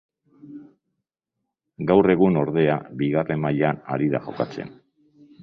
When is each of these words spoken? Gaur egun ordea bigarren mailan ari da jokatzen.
Gaur 1.91 2.09
egun 2.13 2.39
ordea 2.45 2.79
bigarren 3.03 3.45
mailan 3.45 3.83
ari 3.99 4.11
da 4.17 4.25
jokatzen. 4.31 4.75